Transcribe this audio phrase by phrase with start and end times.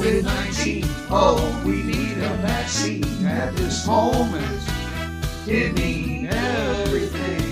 [0.00, 0.84] COVID 19.
[1.10, 4.62] Oh, we need a vaccine at this moment.
[5.46, 7.42] It means everything.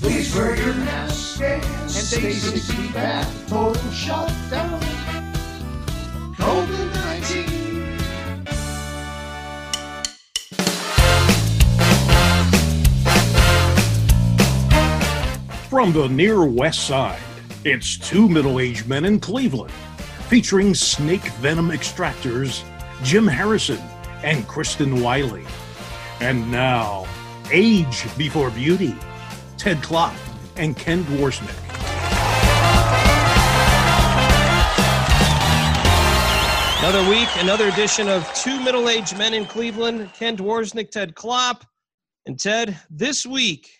[0.00, 3.26] Please wear your mask and stay six feet back.
[3.48, 4.80] Total shutdown.
[6.36, 7.96] COVID 19.
[15.68, 17.18] From the near west side,
[17.64, 19.72] it's two middle aged men in Cleveland,
[20.28, 22.62] featuring snake venom extractors
[23.02, 23.80] Jim Harrison
[24.22, 25.44] and Kristen Wiley.
[26.20, 27.06] And now,
[27.50, 28.94] age before beauty,
[29.56, 30.14] Ted Klopp
[30.56, 31.56] and Ken Dwarsnick.
[36.80, 40.10] Another week, another edition of Two Middle Aged Men in Cleveland.
[40.14, 41.64] Ken Dwarsnick, Ted Klopp.
[42.26, 43.70] And Ted, this week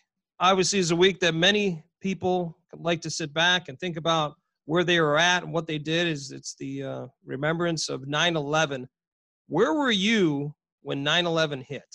[0.40, 4.36] obviously is a week that many people like to sit back and think about
[4.68, 6.06] where they were at and what they did.
[6.06, 8.86] Is it's the uh, remembrance of 9/11.
[9.48, 11.88] Where were you when 9/11 hit?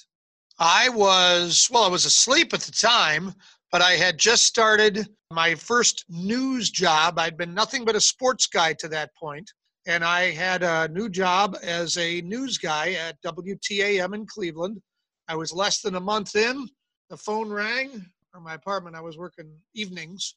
[0.57, 3.33] I was, well, I was asleep at the time,
[3.71, 7.19] but I had just started my first news job.
[7.19, 9.51] I'd been nothing but a sports guy to that point,
[9.85, 14.81] And I had a new job as a news guy at WTAM in Cleveland.
[15.27, 16.67] I was less than a month in.
[17.09, 18.95] The phone rang from my apartment.
[18.95, 20.35] I was working evenings.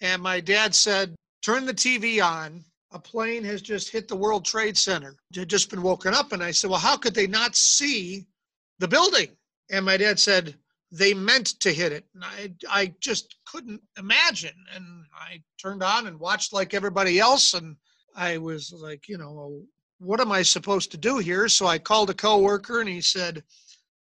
[0.00, 1.14] And my dad said,
[1.46, 2.64] Turn the TV on.
[2.90, 5.14] A plane has just hit the World Trade Center.
[5.32, 6.32] Had just been woken up.
[6.32, 8.26] And I said, Well, how could they not see
[8.80, 9.28] the building?
[9.70, 10.56] And my dad said,
[10.90, 12.04] they meant to hit it.
[12.14, 14.54] And I, I just couldn't imagine.
[14.74, 17.54] And I turned on and watched like everybody else.
[17.54, 17.76] And
[18.16, 19.62] I was like, you know,
[19.98, 21.46] what am I supposed to do here?
[21.46, 23.44] So I called a coworker and he said,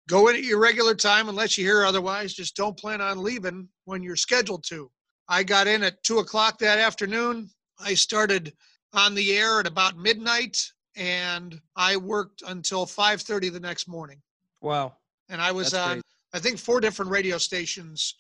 [0.09, 2.33] go in at your regular time unless you hear otherwise.
[2.33, 4.91] Just don't plan on leaving when you're scheduled to.
[5.29, 7.51] I got in at two o'clock that afternoon.
[7.79, 8.53] I started
[8.93, 14.23] on the air at about midnight and I worked until 5:30 the next morning.
[14.61, 14.97] Wow.
[15.29, 16.03] And I was on.
[16.33, 18.17] I think, four different radio stations.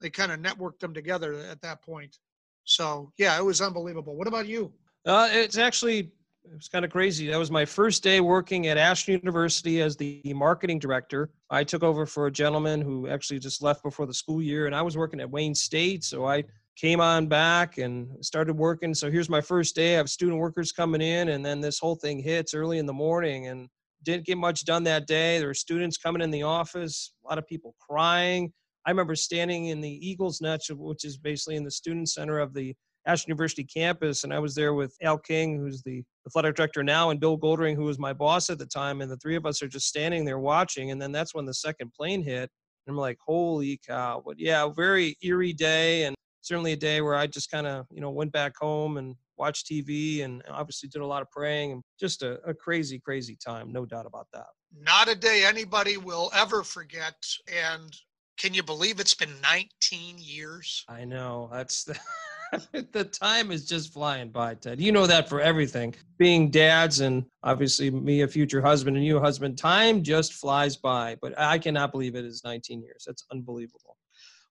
[0.00, 2.18] They kind of networked them together at that point.
[2.64, 4.16] So yeah, it was unbelievable.
[4.16, 4.72] What about you?
[5.04, 6.12] Uh, it's actually
[6.50, 7.26] it was kind of crazy.
[7.28, 11.30] That was my first day working at Ashland University as the marketing director.
[11.50, 14.74] I took over for a gentleman who actually just left before the school year, and
[14.74, 16.04] I was working at Wayne State.
[16.04, 16.44] So I
[16.76, 18.94] came on back and started working.
[18.94, 19.94] So here's my first day.
[19.94, 22.92] I have student workers coming in, and then this whole thing hits early in the
[22.92, 23.68] morning, and
[24.02, 25.38] didn't get much done that day.
[25.38, 28.52] There were students coming in the office, a lot of people crying.
[28.86, 32.54] I remember standing in the Eagles Nest, which is basically in the student center of
[32.54, 32.74] the
[33.04, 37.10] Ashland University campus, and I was there with Al King, who's the athletic director now,
[37.10, 39.62] and Bill Goldring, who was my boss at the time, and the three of us
[39.62, 40.90] are just standing there watching.
[40.90, 42.50] And then that's when the second plane hit,
[42.86, 47.14] and I'm like, "Holy cow!" But yeah, very eerie day, and certainly a day where
[47.14, 51.02] I just kind of you know went back home and watched TV, and obviously did
[51.02, 54.46] a lot of praying, and just a, a crazy, crazy time, no doubt about that.
[54.78, 57.14] Not a day anybody will ever forget.
[57.46, 57.94] And
[58.36, 60.84] can you believe it's been 19 years?
[60.88, 61.98] I know that's the.
[62.92, 64.80] the time is just flying by, Ted.
[64.80, 65.94] You know that for everything.
[66.18, 70.76] Being dads and obviously me a future husband and you a husband, time just flies
[70.76, 71.16] by.
[71.20, 73.04] But I cannot believe it is 19 years.
[73.06, 73.96] That's unbelievable.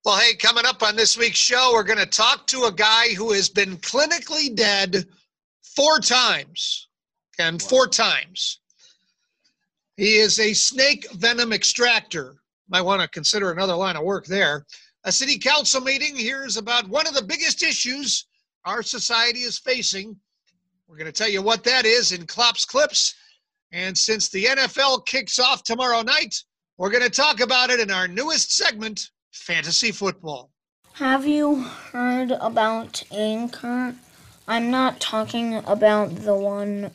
[0.04, 3.14] Well, hey, coming up on this week's show, we're going to talk to a guy
[3.16, 5.06] who has been clinically dead
[5.76, 6.90] four times.
[7.38, 8.62] And four times.
[9.98, 12.36] He is a snake venom extractor.
[12.70, 14.66] Might want to consider another line of work there.
[15.08, 18.26] A city council meeting here's about one of the biggest issues
[18.66, 20.16] our society is facing.
[20.88, 23.14] We're going to tell you what that is in Klopp's Clips.
[23.72, 26.36] And since the NFL kicks off tomorrow night,
[26.80, 30.50] we're going to talk about it in our newest segment, Fantasy Football.
[30.94, 33.94] Have you heard about Anchor?
[34.48, 36.90] I'm not talking about the one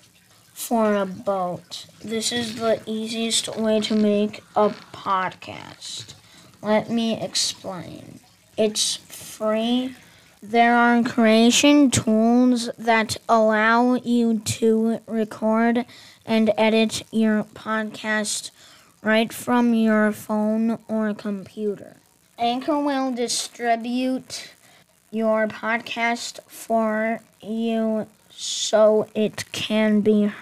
[0.53, 1.87] for a boat.
[2.03, 6.15] This is the easiest way to make a podcast.
[6.63, 8.21] Let me explain.
[8.57, 9.95] It's free.
[10.43, 15.87] There are creation tools that allow you to record
[16.27, 18.51] and edit your podcast
[19.03, 21.97] right from your phone or computer.
[22.39, 24.53] Anchor will distribute
[25.11, 30.33] your podcast for you so it can be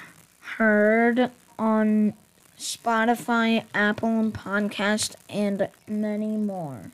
[0.41, 2.15] heard on
[2.59, 6.91] Spotify, Apple and Podcast, and many more.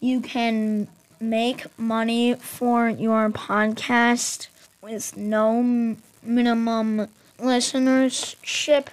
[0.00, 0.88] You can
[1.20, 4.46] make money for your podcast
[4.80, 7.08] with no minimum
[7.38, 8.86] listenership.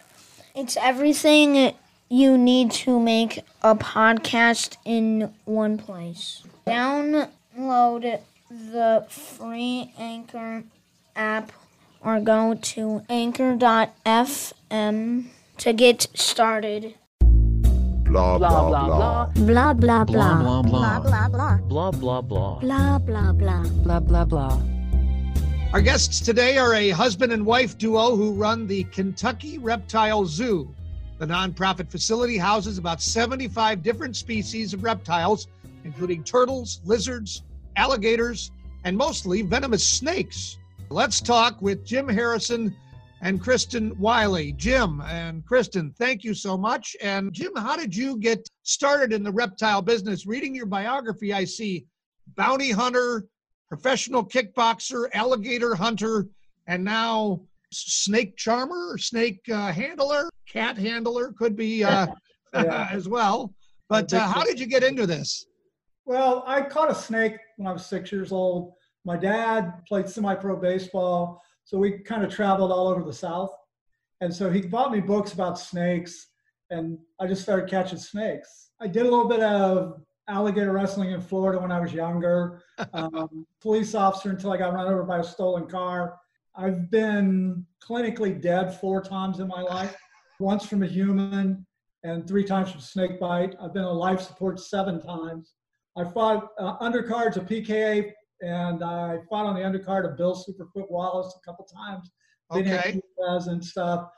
[0.56, 1.74] It's everything
[2.10, 6.44] you need to make a podcast in one place.
[6.66, 8.20] Download
[8.50, 10.64] the free Anchor
[11.16, 11.52] app
[12.02, 13.66] or go to anchor.fm
[15.60, 16.96] to get started.
[17.22, 19.26] Blah blah blah.
[19.36, 20.04] Blah, blah, blah.
[20.04, 21.00] Blah blah blah.
[21.02, 22.60] blah blah Blah blah blah.
[22.60, 23.64] Blah, blah, blah.
[23.84, 24.62] blah blah blah
[25.74, 30.74] Our guests today are a husband and wife duo who run the Kentucky Reptile Zoo.
[31.20, 35.48] The nonprofit facility houses about 75 different species of reptiles,
[35.84, 37.42] including turtles, lizards,
[37.76, 38.52] alligators,
[38.84, 40.58] and mostly venomous snakes.
[40.90, 42.76] Let's talk with Jim Harrison
[43.22, 44.52] and Kristen Wiley.
[44.54, 46.96] Jim and Kristen, thank you so much.
[47.02, 50.26] And Jim, how did you get started in the reptile business?
[50.28, 51.86] Reading your biography, I see
[52.36, 53.26] bounty hunter,
[53.70, 56.28] professional kickboxer, alligator hunter,
[56.68, 57.42] and now
[57.72, 62.08] snake charmer, snake uh, handler, cat handler could be uh,
[62.54, 62.88] Yeah.
[62.92, 63.54] as well.
[63.90, 65.46] But uh, how did you get into this?
[66.06, 68.74] Well, I caught a snake when I was six years old.
[69.06, 73.52] My dad played semi-pro baseball, so we kind of traveled all over the South.
[74.22, 76.28] And so he bought me books about snakes,
[76.70, 78.70] and I just started catching snakes.
[78.80, 82.64] I did a little bit of alligator wrestling in Florida when I was younger.
[82.94, 86.20] Um, police officer until I got run over by a stolen car.
[86.56, 89.96] I've been clinically dead four times in my life.
[90.40, 91.66] Once from a human,
[92.04, 93.56] and three times from snake bite.
[93.62, 95.54] I've been on life support seven times.
[95.98, 98.12] I fought uh, undercards of PKA,
[98.42, 102.12] and I fought on the undercard of Bill Superfoot Wallace a couple times.
[102.52, 103.00] Okay.
[103.20, 104.10] And stuff.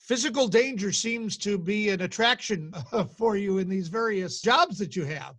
[0.00, 2.72] Physical danger seems to be an attraction
[3.16, 5.34] for you in these various jobs that you have.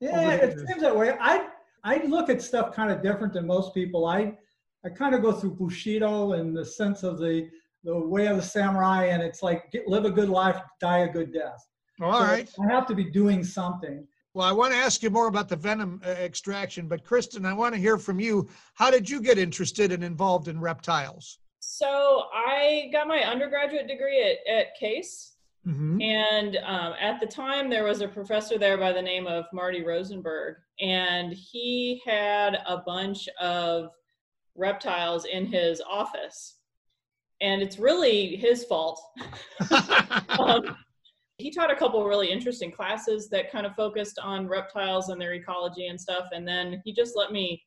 [0.00, 0.68] Yeah, it years.
[0.68, 1.16] seems that way.
[1.20, 1.48] I
[1.84, 4.06] I look at stuff kind of different than most people.
[4.06, 4.36] I
[4.84, 7.48] I kind of go through Bushido in the sense of the
[7.84, 11.12] the way of the samurai, and it's like get, live a good life, die a
[11.12, 11.64] good death.
[12.00, 12.50] All So right.
[12.60, 14.06] I have to be doing something.
[14.38, 17.52] Well, I want to ask you more about the venom uh, extraction, but Kristen, I
[17.52, 18.48] want to hear from you.
[18.74, 21.40] How did you get interested and involved in reptiles?
[21.58, 25.34] So I got my undergraduate degree at, at Case.
[25.66, 26.00] Mm-hmm.
[26.00, 29.82] And um, at the time, there was a professor there by the name of Marty
[29.84, 33.90] Rosenberg, and he had a bunch of
[34.54, 36.58] reptiles in his office.
[37.40, 39.02] And it's really his fault.
[40.38, 40.76] um,
[41.38, 45.34] he taught a couple really interesting classes that kind of focused on reptiles and their
[45.34, 46.26] ecology and stuff.
[46.32, 47.62] And then he just let me,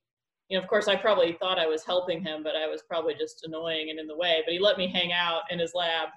[0.50, 3.16] you know, of course, I probably thought I was helping him, but I was probably
[3.16, 4.42] just annoying and in the way.
[4.46, 6.10] But he let me hang out in his lab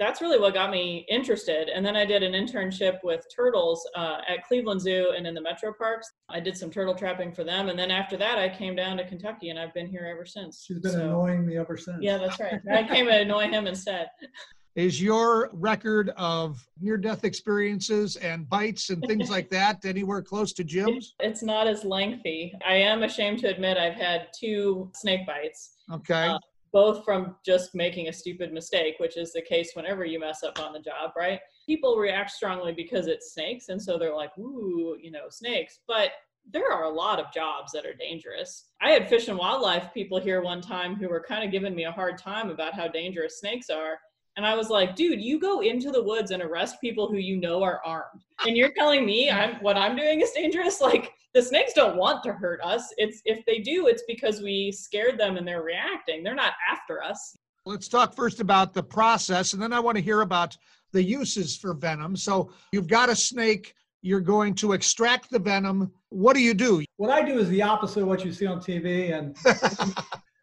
[0.00, 1.68] that's really what got me interested.
[1.68, 5.42] And then I did an internship with turtles uh, at Cleveland Zoo and in the
[5.42, 6.10] metro parks.
[6.30, 7.68] I did some turtle trapping for them.
[7.68, 10.64] And then after that, I came down to Kentucky and I've been here ever since.
[10.66, 11.98] She's been So- annoying me ever since.
[12.00, 12.60] Yeah, that's right.
[12.72, 14.08] I came to annoy him instead.
[14.76, 20.52] Is your record of near death experiences and bites and things like that anywhere close
[20.54, 21.14] to Jim's?
[21.18, 22.54] It's not as lengthy.
[22.66, 26.28] I am ashamed to admit I've had two snake bites, Okay.
[26.28, 26.38] Uh,
[26.72, 30.60] both from just making a stupid mistake, which is the case whenever you mess up
[30.60, 31.40] on the job, right?
[31.66, 35.80] People react strongly because it's snakes, and so they're like, ooh, you know, snakes.
[35.88, 36.12] But
[36.48, 38.66] there are a lot of jobs that are dangerous.
[38.80, 41.84] I had fish and wildlife people here one time who were kind of giving me
[41.84, 43.98] a hard time about how dangerous snakes are.
[44.36, 47.36] And I was like, dude, you go into the woods and arrest people who you
[47.36, 48.22] know are armed.
[48.46, 50.80] And you're telling me I'm what I'm doing is dangerous?
[50.90, 52.92] Like the snakes don't want to hurt us.
[52.96, 56.22] It's if they do, it's because we scared them and they're reacting.
[56.22, 57.36] They're not after us.
[57.66, 60.56] Let's talk first about the process, and then I want to hear about
[60.92, 62.16] the uses for venom.
[62.16, 65.92] So you've got a snake, you're going to extract the venom.
[66.08, 66.82] What do you do?
[66.96, 69.16] What I do is the opposite of what you see on TV.
[69.16, 69.36] And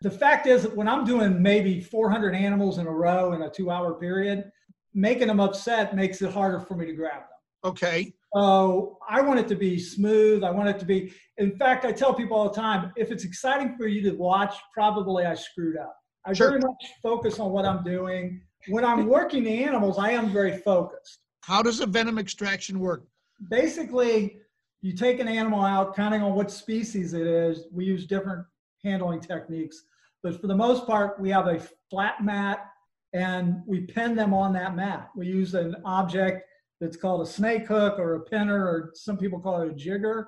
[0.10, 3.50] the fact is, that when I'm doing maybe 400 animals in a row in a
[3.50, 4.50] two hour period,
[4.94, 7.72] making them upset makes it harder for me to grab them.
[7.72, 8.14] Okay.
[8.34, 10.44] So I want it to be smooth.
[10.44, 13.24] I want it to be, in fact, I tell people all the time if it's
[13.26, 15.96] exciting for you to watch, probably I screwed up.
[16.26, 16.50] I Sure.
[16.50, 18.42] very much focus on what I'm doing.
[18.68, 21.20] When I'm working the animals, I am very focused.
[21.42, 23.06] How does a venom extraction work?
[23.50, 24.38] basically
[24.82, 28.44] you take an animal out counting on what species it is we use different
[28.84, 29.84] handling techniques
[30.32, 32.70] but for the most part we have a flat mat
[33.14, 36.44] and we pin them on that mat we use an object
[36.80, 40.26] that's called a snake hook or a pinner or some people call it a jigger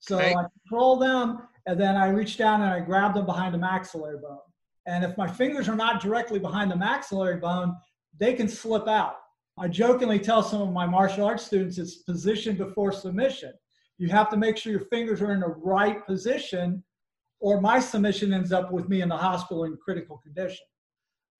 [0.00, 0.34] so Okay.
[0.34, 4.18] i control them and then i reach down and i grab them behind the maxillary
[4.18, 4.38] bone
[4.86, 7.74] and if my fingers are not directly behind the maxillary bone
[8.18, 9.16] they can slip out
[9.60, 13.52] I jokingly tell some of my martial arts students it's position before submission.
[13.98, 16.84] You have to make sure your fingers are in the right position,
[17.40, 20.66] or my submission ends up with me in the hospital in critical condition.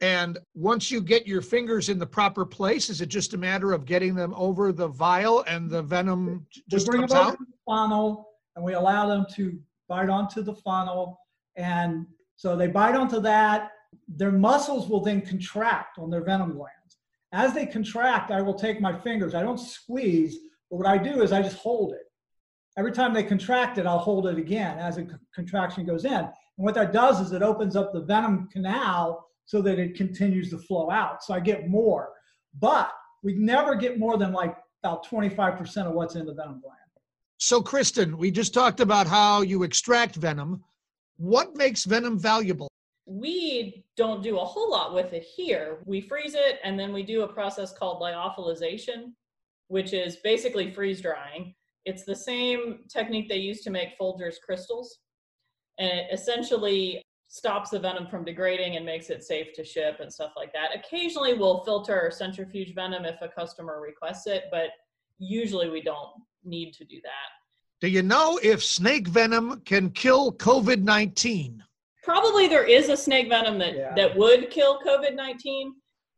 [0.01, 3.73] And once you get your fingers in the proper place, is it just a matter
[3.73, 7.27] of getting them over the vial and the venom j- We just bring comes them
[7.27, 7.31] out?
[7.33, 11.19] to the funnel and we allow them to bite onto the funnel.
[11.57, 13.73] And so they bite onto that.
[14.07, 16.99] their muscles will then contract on their venom glands.
[17.33, 19.35] As they contract, I will take my fingers.
[19.35, 20.37] I don't squeeze,
[20.71, 22.03] but what I do is I just hold it.
[22.77, 26.13] Every time they contract it, I'll hold it again as a c- contraction goes in.
[26.13, 30.51] And what that does is it opens up the venom canal so that it continues
[30.51, 31.25] to flow out.
[31.25, 32.11] So I get more.
[32.61, 36.77] But we never get more than like about 25% of what's in the venom gland.
[37.39, 40.63] So, Kristen, we just talked about how you extract venom.
[41.17, 42.69] What makes venom valuable?
[43.07, 45.79] We don't do a whole lot with it here.
[45.87, 49.13] We freeze it and then we do a process called lyophilization,
[49.69, 51.55] which is basically freeze drying.
[51.89, 54.99] It's the same technique they use to make Folgers crystals.
[55.79, 60.13] And it essentially stops the venom from degrading and makes it safe to ship and
[60.13, 60.69] stuff like that.
[60.79, 64.69] Occasionally we'll filter or centrifuge venom if a customer requests it, but
[65.19, 66.11] usually we don't
[66.45, 67.29] need to do that.
[67.81, 71.65] Do you know if snake venom can kill COVID 19?
[72.03, 73.95] Probably there is a snake venom that, Yeah.
[73.95, 75.75] that would kill COVID 19,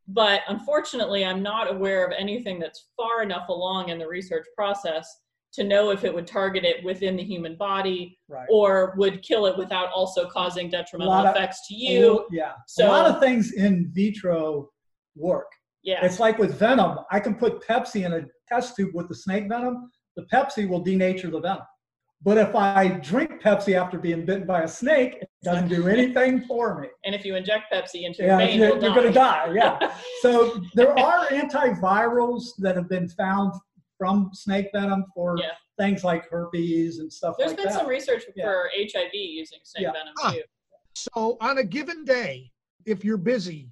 [0.09, 5.07] but unfortunately, I'm not aware of anything that's far enough along in the research process
[5.53, 8.47] to know if it would target it within the human body Right.
[8.51, 12.27] or would kill it without also causing detrimental of- effects to you.
[12.31, 12.53] yeah.
[12.69, 14.71] So- a lot of things in vitro
[15.17, 15.51] work.
[15.83, 16.05] Yeah.
[16.05, 16.99] It's like with venom.
[17.11, 19.91] I can put Pepsi in a test tube with the snake venom.
[20.17, 21.63] The Pepsi will denature the venom.
[22.23, 26.43] But if I drink Pepsi after being bitten by a snake, it doesn't do anything
[26.43, 26.89] for me.
[27.07, 29.53] and if you inject Pepsi into your Yeah, vein, you're, you're going to die.
[29.55, 29.91] Yeah.
[30.21, 33.53] So there are antivirals that have been found
[34.01, 35.51] from snake venom for Yeah.
[35.79, 37.75] things like herpes and stuff There's like been that.
[37.75, 38.47] some research Yeah.
[38.47, 39.93] for HIV using snake Yeah.
[39.93, 40.33] venom Huh.
[40.33, 40.43] too.
[40.95, 42.51] So, on a given day,
[42.87, 43.71] if you're busy,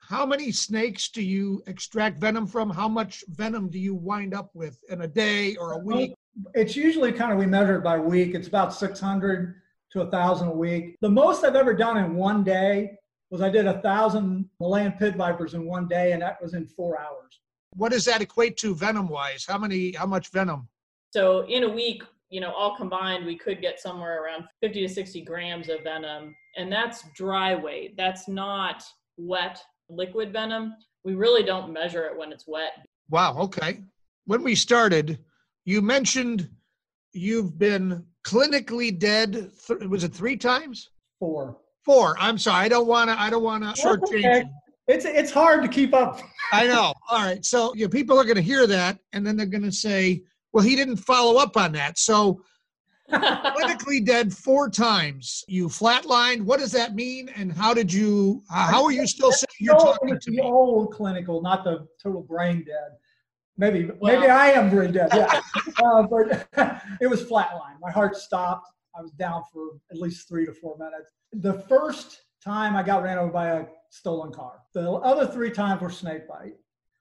[0.00, 2.70] how many snakes do you extract venom from?
[2.70, 6.12] How much venom do you wind up with in a day or a week?
[6.54, 8.34] It's usually kind of we measure it by week.
[8.34, 10.96] It's about 600 to a thousand a week.
[11.02, 12.98] The most I've ever done in one day
[13.30, 16.66] was I did a thousand Malayan pit vipers in one day, and that was in
[16.66, 17.40] four hours.
[17.74, 19.44] What does that equate to venom wise?
[19.46, 20.68] How many, how much venom?
[21.12, 24.92] So in a week, you know, all combined, we could get somewhere around 50 to
[24.92, 27.96] 60 grams of venom, and that's dry weight.
[27.96, 28.84] That's not
[29.16, 30.74] wet liquid venom.
[31.04, 32.86] We really don't measure it when it's wet.
[33.10, 33.38] Wow.
[33.38, 33.82] Okay.
[34.26, 35.18] When we started,
[35.64, 36.50] you mentioned
[37.12, 39.50] you've been clinically dead.
[39.66, 40.90] Th- was it three times?
[41.18, 41.56] Four.
[41.84, 42.16] Four.
[42.18, 42.66] I'm sorry.
[42.66, 43.18] I don't want to.
[43.18, 44.44] I don't want to shortchange okay.
[44.88, 44.94] You.
[44.94, 46.20] It's it's hard to keep up.
[46.52, 46.92] I know.
[47.10, 47.44] All right.
[47.44, 50.22] So you know, people are going to hear that, and then they're going to say,
[50.52, 52.42] "Well, he didn't follow up on that." So
[53.12, 55.44] clinically dead four times.
[55.48, 56.42] You flatlined.
[56.42, 57.28] What does that mean?
[57.36, 58.42] And how did you?
[58.52, 60.42] Uh, how are you still saying you're talking it's to the me?
[60.42, 62.96] old clinical, not the total brain dead.
[63.56, 65.08] Maybe Well- maybe I am brain dead.
[65.14, 65.40] Yeah,
[65.84, 66.48] uh, but
[67.00, 67.78] it was flatline.
[67.80, 68.68] My heart stopped.
[68.96, 71.12] I was down for at least three to four minutes.
[71.32, 74.60] The first time I got ran over by a stolen car.
[74.74, 76.54] The other three times were snake bite.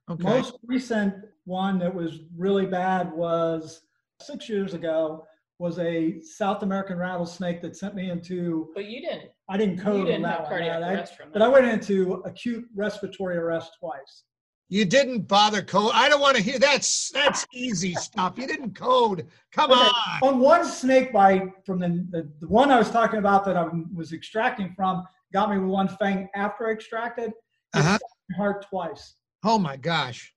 [0.09, 0.23] Okay.
[0.23, 1.13] Most recent
[1.45, 3.81] one that was really bad was
[4.21, 5.25] six years ago.
[5.59, 8.69] Was a South American rattlesnake that sent me into.
[8.75, 9.31] but you didn't.
[9.49, 10.49] I didn't code on didn't that have one.
[10.49, 14.23] cardiac I- arrest from but I went into acute respiratory arrest twice.
[14.69, 15.91] You didn't bother code.
[15.95, 18.33] I don't want to hear that's that's easy stuff.
[18.37, 19.25] You didn't code.
[19.51, 19.93] Come Okay, on.
[20.33, 23.65] On one snake bite from the, the, the one I was talking about that I
[23.95, 27.31] was extracting from, got me with one fang after I extracted.
[27.73, 27.97] Uh-huh.
[28.29, 29.15] my heart twice.
[29.43, 30.33] Oh my gosh.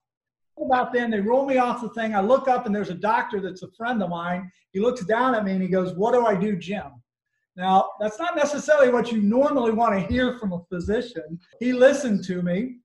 [0.58, 2.14] About then, they roll me off the thing.
[2.14, 4.50] I look up and there's a doctor that's a friend of mine.
[4.72, 6.84] He looks down at me and he goes, What do I do, Jim?
[7.56, 11.38] Now, that's not necessarily what you normally want to hear from a physician.
[11.60, 12.76] He listened to me.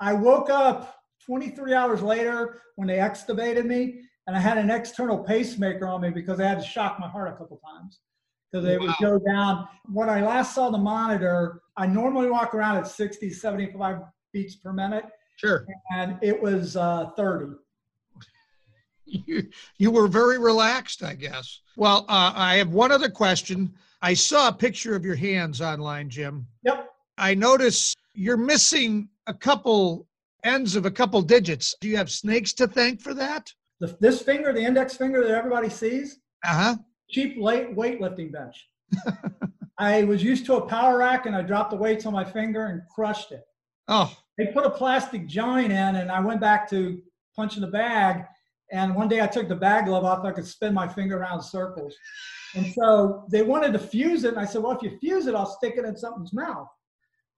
[0.00, 5.18] I woke up 23 hours later when they extubated me, and I had an external
[5.18, 8.00] pacemaker on me because I had to shock my heart a couple times
[8.54, 9.66] because it would go down.
[9.92, 13.98] When I last saw the monitor, I normally walk around at 60, 75
[14.32, 15.04] beats per minute,
[15.36, 15.66] Sure.
[15.96, 17.56] and it was uh, 30.
[19.06, 21.60] You, you were very relaxed, I guess.
[21.76, 23.74] Well, uh, I have one other question.
[24.02, 26.46] I saw a picture of your hands online, Jim.
[26.64, 26.90] Yep.
[27.18, 30.06] I notice you're missing a couple
[30.44, 31.74] ends of a couple digits.
[31.80, 33.52] Do you have snakes to thank for that?
[33.80, 36.76] The, this finger, the index finger that everybody sees, Uh huh.
[37.10, 38.68] Cheap late weightlifting bench.
[39.78, 42.66] I was used to a power rack and I dropped the weights on my finger
[42.66, 43.44] and crushed it.
[43.88, 47.02] Oh, They put a plastic joint in and I went back to
[47.36, 48.24] punching the bag.
[48.72, 51.42] And one day I took the bag glove off, I could spin my finger around
[51.42, 51.94] circles.
[52.54, 54.34] And so they wanted to fuse it.
[54.34, 56.68] And I said, well, if you fuse it, I'll stick it in something's mouth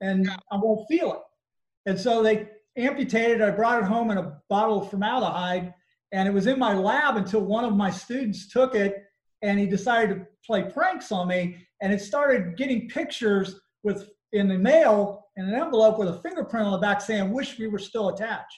[0.01, 1.91] and I won't feel it.
[1.91, 3.41] And so they amputated.
[3.41, 5.73] I brought it home in a bottle of formaldehyde
[6.13, 9.06] and it was in my lab until one of my students took it
[9.43, 14.49] and he decided to play pranks on me and it started getting pictures with in
[14.49, 17.79] the mail in an envelope with a fingerprint on the back saying, wish we were
[17.79, 18.57] still attached.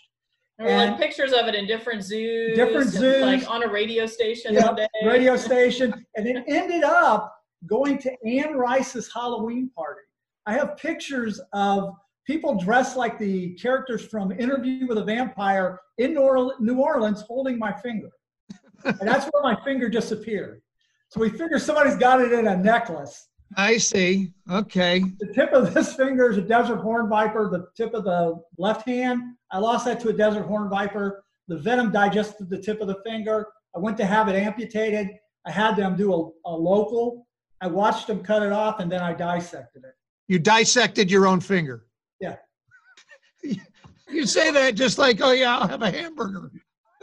[0.58, 2.56] There were like And- pictures of it in different zoos.
[2.56, 3.49] Different and, Like zoos.
[3.49, 4.87] on a radio station Yeah, day.
[5.04, 5.92] radio station.
[6.16, 7.35] And it ended up
[7.66, 10.00] going to Anne Rice's Halloween party.
[10.47, 11.94] I have pictures of
[12.26, 17.58] people dressed like the characters from Interview with a Vampire in New New Orleans holding
[17.58, 18.11] my finger.
[18.85, 20.62] And that's where my finger disappeared.
[21.11, 23.29] So we figure somebody's got it in a necklace.
[23.57, 24.33] I see.
[24.50, 25.03] Okay.
[25.19, 27.49] The tip of this finger is a desert horn viper.
[27.49, 31.25] The tip of the left hand, I lost that to a desert horn viper.
[31.49, 33.47] The venom digested the tip of the finger.
[33.75, 35.09] I went to have it amputated.
[35.47, 37.27] I had them do a, a local.
[37.62, 39.95] I watched them cut it off and then I dissected it.
[40.29, 41.87] You dissected your own finger.
[42.21, 42.37] Yeah.
[44.11, 46.50] You say that just like, oh yeah, I'll have a hamburger.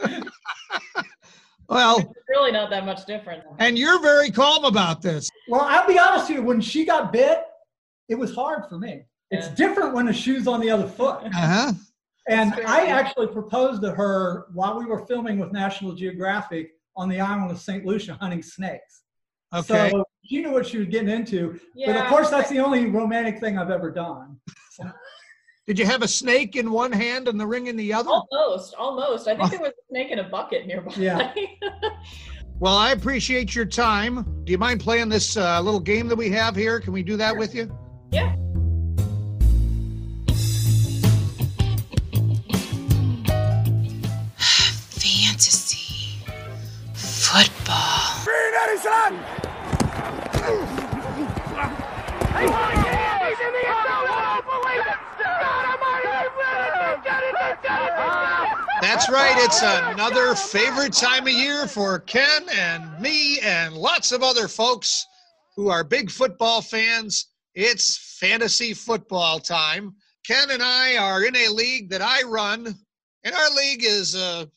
[1.68, 3.42] well, It's really not that much different.
[3.58, 5.28] and you're very calm about this.
[5.48, 7.42] Well, I'll be honest with you, when she got bit,
[8.08, 9.02] it was hard for me.
[9.30, 11.24] It's different when the shoe's on the other foot.
[11.24, 11.72] Uh-huh.
[12.28, 17.20] And I actually proposed to her while we were filming with National Geographic on the
[17.20, 17.84] island of St.
[17.84, 19.02] Lucia hunting snakes.
[19.54, 19.90] Okay.
[19.90, 21.58] So she knew what she was getting into.
[21.74, 24.38] Yeah, But of course, that's the only romantic thing I've ever done.
[25.66, 28.08] Did you have a snake in one hand and the ring in the other?
[28.10, 29.26] Almost, almost.
[29.26, 30.92] I think there was a snake in a bucket nearby.
[30.96, 31.34] Yeah.
[32.58, 34.24] Well, I appreciate your time.
[34.44, 36.80] Do you mind playing this uh, little game that we have here?
[36.80, 37.70] Can we do that with you?
[38.12, 38.34] yeah.
[44.96, 46.16] Fantasy.
[46.94, 48.06] Football.
[59.06, 59.44] That's right.
[59.44, 65.06] It's another favorite time of year for Ken and me and lots of other folks
[65.54, 67.26] who are big football fans.
[67.54, 69.94] It's fantasy football time.
[70.26, 72.74] Ken and I are in a league that I run,
[73.22, 74.50] and our league is a,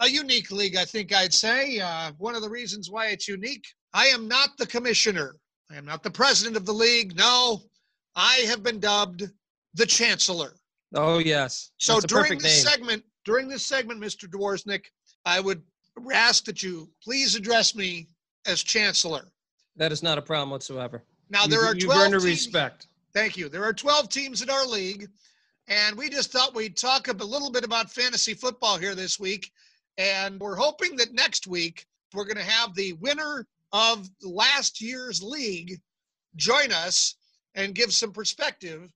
[0.00, 1.80] a unique league, I think I'd say.
[1.80, 5.36] Uh, one of the reasons why it's unique, I am not the commissioner,
[5.72, 7.16] I am not the president of the league.
[7.16, 7.62] No,
[8.14, 9.22] I have been dubbed
[9.72, 10.56] the chancellor.
[10.94, 11.70] Oh yes.
[11.78, 12.72] So That's during this name.
[12.72, 14.28] segment, during this segment, Mr.
[14.28, 14.86] Dworsnik,
[15.24, 15.62] I would
[16.12, 18.08] ask that you please address me
[18.46, 19.30] as chancellor.
[19.76, 21.02] That is not a problem whatsoever.
[21.30, 22.24] Now You- there are you've 12 earned a teams.
[22.46, 22.88] respect.
[23.12, 23.48] Thank you.
[23.48, 25.08] There are 12 teams in our league,
[25.68, 29.50] and we just thought we'd talk a little bit about fantasy football here this week.
[29.96, 35.22] And we're hoping that next week we're going to have the winner of last year's
[35.22, 35.80] league
[36.36, 37.14] join us
[37.54, 38.90] and give some perspective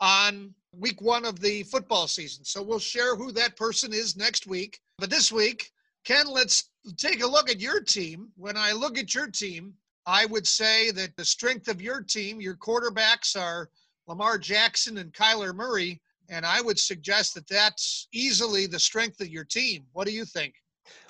[0.00, 2.44] on week one of the football season.
[2.44, 4.80] So we'll share who that person is next week.
[4.98, 5.70] But this week,
[6.04, 8.28] Ken, let's take a look at your team.
[8.36, 9.74] When I look at your team,
[10.06, 13.68] I would say that the strength of your team, your quarterbacks are
[14.06, 16.00] Lamar Jackson and Kyler Murray.
[16.28, 19.84] And I would suggest that that's easily the strength of your team.
[19.92, 20.54] What do you think?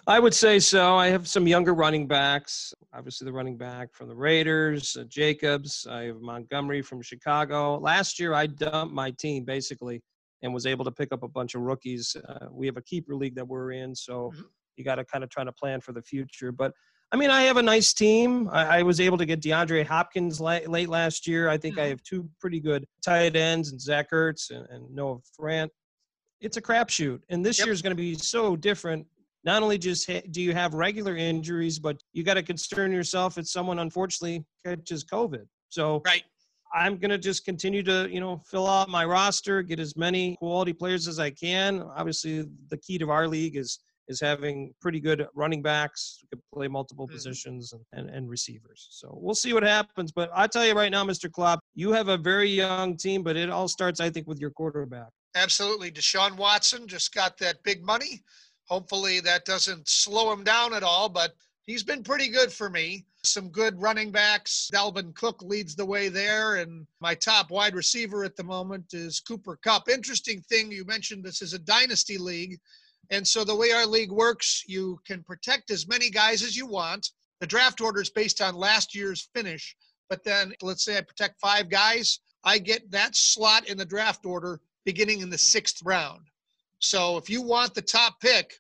[0.06, 0.96] I would say so.
[0.96, 2.72] I have some younger running backs.
[2.94, 5.86] Obviously, the running back from the Raiders, uh, Jacobs.
[5.88, 7.78] I have Montgomery from Chicago.
[7.78, 10.02] Last year, I dumped my team basically
[10.42, 12.16] and was able to pick up a bunch of rookies.
[12.28, 14.44] Uh, we have a keeper league that we're in, so Mhm.
[14.76, 16.50] you got to kind of try to plan for the future.
[16.50, 16.72] But
[17.12, 18.48] I mean, I have a nice team.
[18.52, 21.48] I, I was able to get DeAndre Hopkins late, late last year.
[21.48, 25.18] I think I have two pretty good tight ends, and Zach Ertz and, and Noah
[25.38, 25.68] Fant.
[26.40, 27.66] It's a crapshoot, and this Yep.
[27.66, 29.06] year's going to be so different
[29.44, 33.38] not only just ha- do you have regular injuries, but you got to concern yourself
[33.38, 35.46] if someone unfortunately catches COVID.
[35.68, 36.22] So Right.
[36.72, 40.37] I'm going to just continue to, you know, fill out my roster, get as many
[40.37, 41.83] quality players as I can.
[41.96, 46.42] Obviously, the key to our league is is having pretty good running backs who can
[46.53, 47.12] play multiple Mhm.
[47.12, 48.88] positions and, and, and receivers.
[48.90, 50.11] So we'll see what happens.
[50.11, 51.31] But I tell you right now, Mr.
[51.31, 54.50] Klopp, you have a very young team, but it all starts, I think, with your
[54.50, 55.11] quarterback.
[55.37, 55.92] Absolutely.
[55.92, 58.20] Deshaun Watson just got that big money.
[58.70, 61.35] Hopefully that doesn't slow him down at all, but
[61.66, 63.04] he's been pretty good for me.
[63.24, 64.70] Some good running backs.
[64.72, 69.18] Dalvin Cook leads the way there, and my top wide receiver at the moment is
[69.20, 69.88] Cooper Kupp.
[69.88, 72.59] Interesting thing, you mentioned this is a dynasty league.
[73.11, 76.66] And so the way our league works, you can protect as many guys as you
[76.66, 77.11] want.
[77.40, 79.74] The draft order is based on last year's finish,
[80.09, 84.24] but then let's say I protect five guys, I get that slot in the draft
[84.24, 86.30] order beginning in the sixth round.
[86.81, 88.55] So if you want the top pick,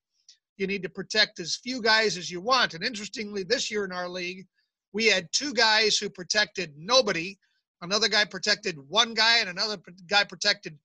[0.56, 2.74] you need to protect as few guys as you want.
[2.74, 4.46] And interestingly, this year in our league,
[4.92, 7.38] we had two guys who protected nobody.
[7.82, 10.78] Another guy protected one guy, and another guy protected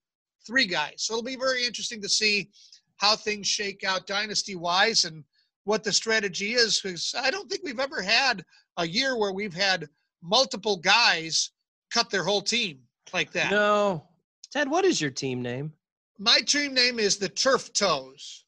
[0.47, 0.93] three guys.
[0.97, 2.49] So it'll be very interesting to see
[2.97, 5.23] how things shake out dynasty wise and
[5.65, 6.79] what the strategy is.
[6.79, 8.45] Because I don't think we've ever had
[8.77, 9.89] a year where we've had
[10.23, 11.51] multiple guys
[11.91, 12.79] cut their whole team
[13.13, 13.51] like that.
[13.51, 14.07] No.
[14.51, 15.73] Ted, what is your team name?
[16.17, 18.45] My team name is the Turf Toes.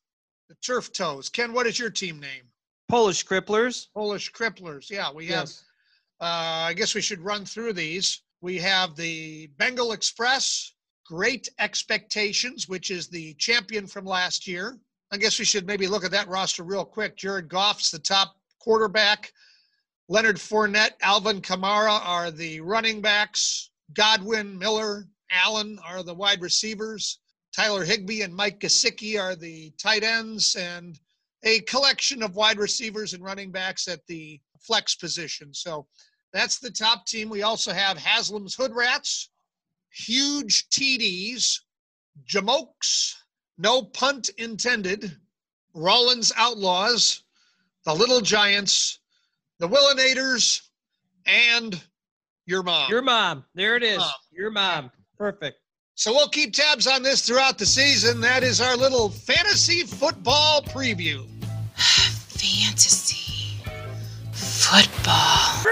[0.48, 1.28] The Turf Toes.
[1.28, 2.44] Ken, what is your team name?
[2.88, 3.88] Polish Cripplers.
[3.94, 4.90] Polish Cripplers.
[4.90, 5.48] Yeah, we have.
[5.48, 5.66] Yes.
[6.22, 8.22] Uh, I guess we should run through these.
[8.42, 10.74] We have the Bengal Express,
[11.06, 14.80] Great Expectations, which is the champion from last year.
[15.12, 17.18] I guess we should maybe look at that roster real quick.
[17.18, 19.34] Jared Goff's the top quarterback.
[20.10, 23.72] Leonard Fournette, Alvin Kamara are the running backs.
[23.94, 27.20] Godwin, Miller, Allen are the wide receivers.
[27.58, 31.00] Tyler Higbee and Mike Gesicki are the tight ends, and
[31.44, 35.52] a collection of wide receivers and running backs at the flex position.
[35.56, 35.88] So
[36.34, 37.30] that's the top team.
[37.30, 39.32] We also have Haslam's Hood Rats,
[39.90, 41.60] huge TDs,
[42.30, 43.16] Jamokes,
[43.58, 45.18] no punt intended,
[45.74, 47.24] Rollins Outlaws,
[47.86, 49.00] the Little Giants,
[49.58, 50.62] the Willinators,
[51.26, 51.84] and
[52.46, 52.92] your mom.
[52.92, 53.46] Your mom.
[53.56, 53.98] There it is.
[53.98, 54.12] Mom.
[54.32, 54.92] Your mom.
[55.18, 55.58] Perfect.
[55.98, 58.22] So we'll keep tabs on this throughout the season.
[58.22, 61.26] That is our little fantasy football preview.
[61.76, 63.60] Fantasy.
[64.32, 65.64] Football.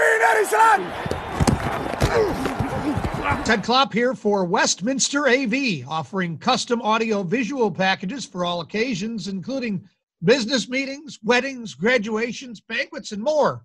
[3.44, 9.88] Ted Klopp here for Westminster AV, offering custom audio visual packages for all occasions, including
[10.24, 13.64] business meetings, weddings, graduations, banquets, and more.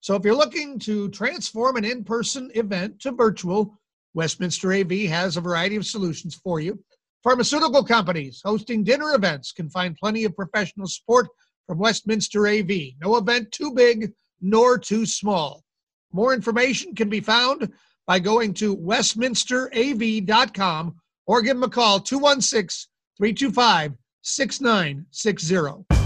[0.00, 3.78] So if you're looking to transform an in person event to virtual,
[4.14, 6.78] Westminster AV has a variety of solutions for you.
[7.22, 11.28] Pharmaceutical companies hosting dinner events can find plenty of professional support
[11.66, 12.70] from Westminster AV.
[13.00, 15.62] No event too big nor too small.
[16.12, 17.72] More information can be found
[18.06, 20.96] by going to westminsterav.com
[21.26, 26.01] or give them a call 216 325 6960.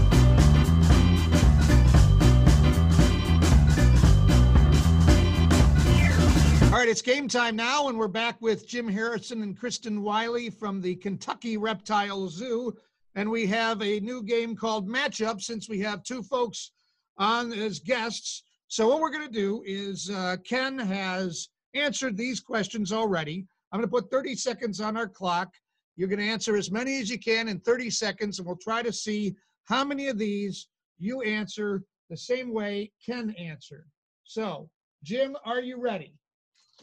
[6.77, 10.51] All right, it's game time now, and we're back with Jim Harrison and Kristen Wiley
[10.51, 12.71] from the Kentucky Reptile Zoo.
[13.15, 16.69] And we have a new game called Matchup since we have two folks
[17.17, 18.43] on as guests.
[18.67, 23.47] So, what we're going to do is uh, Ken has answered these questions already.
[23.71, 25.51] I'm going to put 30 seconds on our clock.
[25.95, 28.83] You're going to answer as many as you can in 30 seconds, and we'll try
[28.83, 29.35] to see
[29.65, 30.67] how many of these
[30.99, 33.87] you answer the same way Ken answered.
[34.25, 34.69] So,
[35.01, 36.13] Jim, are you ready?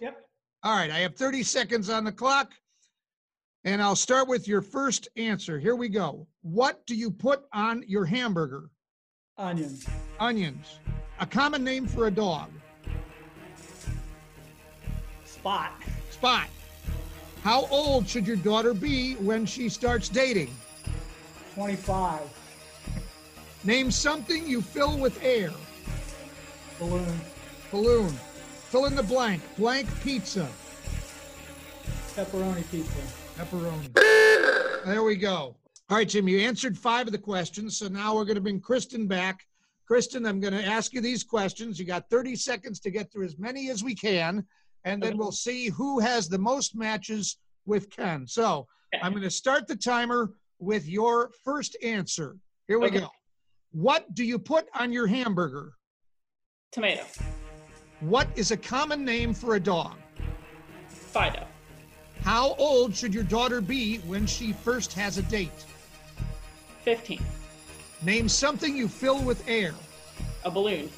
[0.00, 0.26] Yep.
[0.62, 2.52] All right, I have 30 seconds on the clock.
[3.64, 5.59] And I'll start with your first answer.
[5.59, 6.26] Here we go.
[6.42, 8.68] What do you put on your hamburger?
[9.38, 9.87] Onions.
[10.20, 10.78] Onions.
[11.18, 12.50] A common name for a dog.
[15.24, 15.72] Spot.
[16.11, 16.46] Spot.
[17.42, 20.54] How old should your daughter be when she starts dating?
[21.54, 22.20] 25.
[23.64, 25.52] Name something you fill with air.
[26.78, 27.20] Balloon.
[27.70, 28.14] Balloon.
[28.74, 29.40] Fill in the blank.
[29.56, 30.48] Blank pizza.
[32.16, 32.90] Pepperoni pizza.
[33.38, 33.94] Pepperoni.
[34.84, 35.54] There we go.
[35.88, 37.78] All right, Jim, you answered five of the questions.
[37.78, 39.46] So now we're going to bring Kristen back.
[39.87, 41.78] Kristen, I'm going to ask you these questions.
[41.78, 44.44] You got 30 seconds to get through as many as we can,
[44.82, 48.26] and then we'll see who has the most matches with Ken.
[48.26, 48.66] So
[49.04, 52.38] I'm going to start the timer with your first answer.
[52.66, 52.98] Here we Okay.
[53.02, 53.10] go.
[53.70, 55.74] What do you put on your hamburger?
[56.72, 57.04] Tomato.
[58.04, 59.94] What is a common name for a dog?
[60.88, 61.46] Fido.
[62.22, 65.64] How old should your daughter be when she first has a date?
[66.82, 67.22] 15.
[68.02, 69.72] Name something you fill with air.
[70.44, 70.88] A balloon.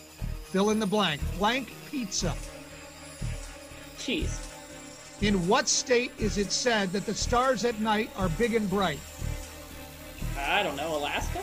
[0.47, 1.21] Fill in the blank.
[1.39, 2.35] Blank pizza.
[3.99, 4.41] Cheese.
[5.21, 8.99] In what state is it said that the stars at night are big and bright?
[10.37, 10.97] I don't know.
[10.97, 11.39] Alaska?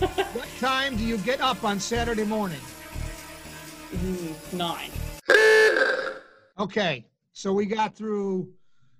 [0.32, 2.60] What time do you get up on Saturday morning?
[4.52, 4.90] Nine.
[6.58, 8.52] Okay, so we got through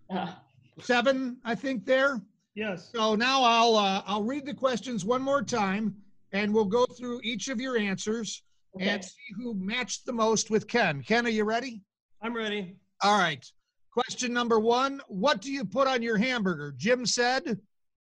[0.09, 0.33] Uh,
[0.81, 2.21] seven, I think there.
[2.55, 2.91] Yes.
[2.93, 5.95] So now I'll uh, I'll read the questions one more time,
[6.33, 8.43] and we'll go through each of your answers
[8.81, 11.03] and see who matched the most with Ken.
[11.03, 11.83] Ken, are you ready?
[12.23, 12.77] I'm ready.
[13.03, 13.45] All right.
[13.93, 16.75] Question number one: What do you put on your hamburger?
[16.77, 17.61] Jim said.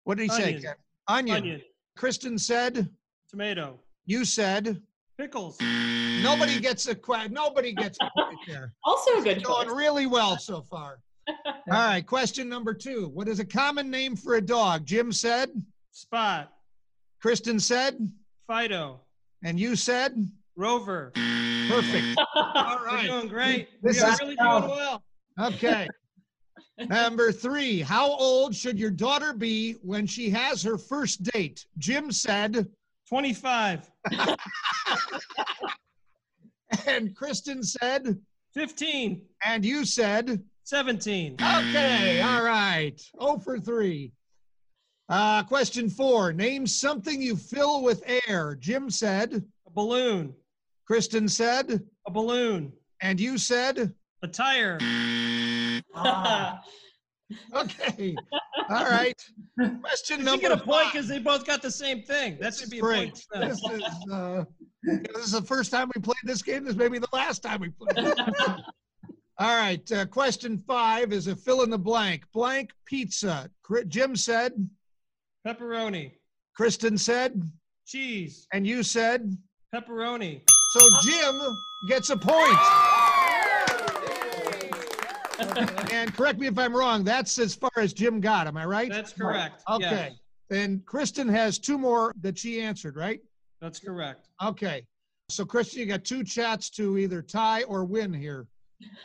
[0.05, 0.61] What did he say?
[0.61, 0.75] Ken?
[1.09, 1.37] Onion.
[1.37, 1.63] Onion.
[1.97, 2.91] Kristen said.
[3.31, 3.79] Tomato.
[4.05, 4.83] You said.
[5.19, 5.57] Pickles.
[6.23, 8.73] Nobody gets a que- Nobody gets a point there.
[8.85, 9.77] Also a good Going choice.
[9.77, 10.99] really well so far.
[11.29, 11.35] All
[11.71, 12.05] right.
[12.07, 14.85] Question number two: What is a common name for a dog?
[14.87, 15.51] Jim said.
[15.93, 16.51] Spot.
[17.23, 18.11] Kristen said.
[18.47, 19.01] Fido.
[19.45, 20.29] And you said.
[20.57, 21.13] Rover.
[21.69, 22.19] Perfect.
[22.35, 23.09] All right.
[23.09, 23.69] We're doing great.
[23.83, 25.03] This we are is- really doing well.
[25.41, 25.89] Okay.
[26.89, 31.65] Number three, how old should your daughter be when she has her first date?
[31.79, 32.69] Jim said,
[33.09, 33.91] 25.
[36.87, 38.19] and Kristen said,
[38.55, 39.23] 15.
[39.45, 41.35] and you said, 17.
[41.35, 43.01] Okay, all right.
[43.21, 44.13] 0 for 3.
[45.09, 46.33] Uh, question four.
[46.33, 48.57] Name something you fill with air.
[48.59, 49.45] Jim said.
[49.67, 50.35] A balloon.
[50.87, 51.83] Kristen said.
[52.07, 52.73] A balloon.
[53.03, 53.93] And you said.
[54.23, 54.79] A tire.
[57.55, 58.15] Okay.
[58.71, 59.21] All right.
[59.83, 62.39] Question You number get a point because they both got the same thing.
[62.41, 63.25] That should be a great.
[63.33, 63.49] point.
[63.49, 64.45] This is, uh,
[64.83, 66.65] this is the first time we played this game.
[66.65, 68.15] This may be the last time we played.
[69.39, 69.93] All right.
[69.93, 72.25] Uh, question five is a fill in the blank.
[72.33, 73.51] Blank pizza.
[73.89, 74.53] Jim said.
[75.47, 76.13] Pepperoni.
[76.57, 77.43] Kristen said.
[77.87, 78.47] Cheese.
[78.53, 79.37] And you said.
[79.75, 80.41] Pepperoni.
[80.71, 81.41] So Jim
[81.89, 83.04] gets a point.
[85.93, 87.05] and correct me if I'm wrong.
[87.05, 88.47] That's as far as Jim got.
[88.47, 88.91] Am I right?
[88.91, 89.63] That's correct.
[89.69, 90.09] Okay.
[90.11, 90.13] Yes,
[90.49, 93.21] Then Kristen has two more that she answered, right?
[93.61, 94.29] that's correct.
[94.43, 94.85] Okay.
[95.31, 98.47] So Kristen, you got two chats to either tie or win here.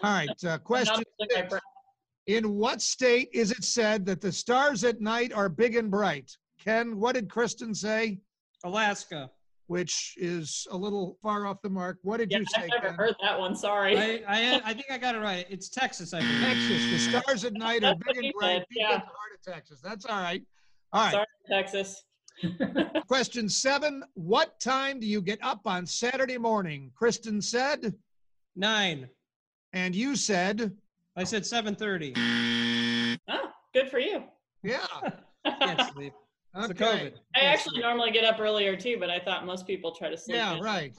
[0.04, 0.30] All right.
[0.46, 1.62] Uh, question Not like I six.
[2.28, 6.30] In what state is it said that the stars at night are big and bright?
[6.62, 8.20] Ken, what did Kristen say?
[8.63, 9.32] Alaska.
[9.69, 11.99] Which is a little far off the mark.
[12.01, 12.63] What did Yeah, you say?
[12.63, 12.95] I've never Ken?
[12.95, 13.55] heard that one.
[13.55, 13.95] Sorry.
[13.95, 15.45] I, I, I think I got it right.
[15.47, 16.41] It's Texas, I believe.
[16.41, 16.91] Texas.
[16.91, 18.55] The stars at night are big and he bright.
[18.62, 18.93] said, Deep yeah.
[18.93, 19.79] the heart of Texas.
[19.84, 20.41] That's all right.
[20.91, 21.12] All right.
[21.12, 22.03] Sorry, Texas.
[23.08, 24.03] Question seven.
[24.15, 26.89] What time do you get up on Saturday morning?
[26.95, 27.93] Kristen said,
[28.55, 29.08] Nine.
[29.73, 30.71] and you said,
[31.15, 32.13] I said 7:30.
[32.17, 34.23] Oh, ah, good for you.
[34.63, 34.79] yeah.
[35.45, 36.13] Can't sleep.
[36.55, 37.12] It's the Okay.
[37.12, 37.13] COVID.
[37.35, 40.38] I actually normally get up earlier too, but I thought most people try to sleep.
[40.38, 40.63] Yeah, in.
[40.63, 40.93] right.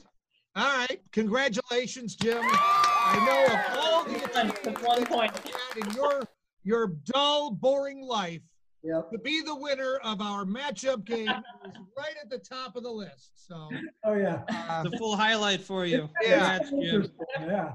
[0.55, 1.01] All right.
[1.11, 2.41] Congratulations, Jim.
[2.43, 5.85] I know of all the One- achievements one that point.
[5.89, 6.23] in your
[6.63, 8.41] your dull, boring life
[8.83, 9.11] Yep.
[9.11, 11.27] to be the winner of our matchup game
[11.65, 13.31] is right at the top of the list.
[13.47, 13.69] So,
[14.03, 14.41] Oh, yeah.
[14.49, 16.09] uh, The full highlight for you.
[16.21, 16.57] Yeah.
[16.59, 17.11] Congrats, Jim.
[17.41, 17.73] Yeah.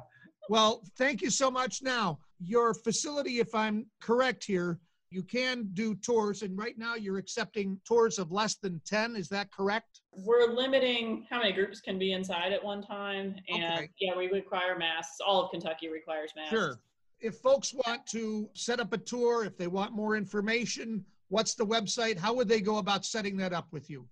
[0.49, 1.81] well, thank you so much.
[1.83, 4.79] Now, your facility, if I'm correct here,
[5.11, 9.15] you can do tours, and right now you're accepting tours of less than 10.
[9.17, 10.01] Is that correct?
[10.13, 13.91] We're limiting how many groups can be inside at one time, and Okay.
[14.01, 15.19] yeah, we require masks.
[15.25, 16.51] All of Kentucky requires masks.
[16.51, 16.81] Sure.
[17.21, 21.65] If folks want to set up a tour, if they want more information, what's the
[21.65, 22.19] website?
[22.19, 24.07] How would they go about setting that up with you?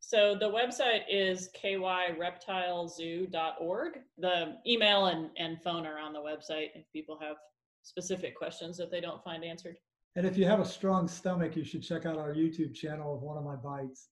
[0.00, 3.92] So the website is kyreptilezoo.org.
[4.18, 7.36] The email and, and phone are on the website if people have
[7.82, 9.76] specific questions that they don't find answered.
[10.16, 13.22] And if you have a strong stomach, you should check out our YouTube channel of
[13.22, 14.08] one of my bites.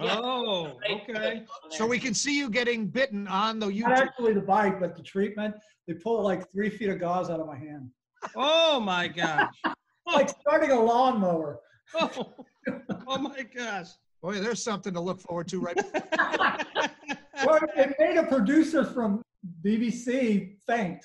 [0.00, 1.44] Oh, okay.
[1.70, 3.88] So we can see you getting bitten on the YouTube.
[3.88, 5.56] Not actually the bite, but the treatment.
[5.88, 7.90] They pull like three feet of gauze out of my hand.
[8.36, 9.52] Oh my gosh.
[10.04, 11.60] Like starting a lawnmower.
[11.94, 12.32] Oh,
[13.06, 13.88] oh my gosh.
[14.22, 15.76] Boy, there's something to look forward to right
[17.44, 19.22] Well, it made a producer from
[19.64, 21.04] BBC faint.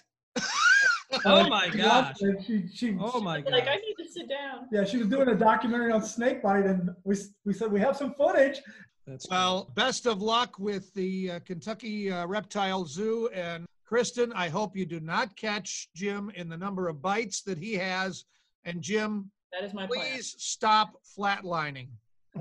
[1.26, 2.16] Oh my She gosh.
[2.22, 2.46] watched.
[2.46, 3.52] She, she, Oh my god.
[3.52, 4.68] Like, I need to sit down.
[4.72, 7.16] yeah, she was doing a documentary on snake bite, and we,
[7.46, 8.62] we said we have some footage.
[9.06, 13.30] That's Well, best of luck with the uh, Kentucky uh, Reptile Zoo.
[13.34, 17.58] And Kristen, I hope you do not catch Jim in the number of bites that
[17.58, 18.26] he has.
[18.66, 20.02] And Jim, That is my plan.
[20.12, 21.88] please stop flatlining.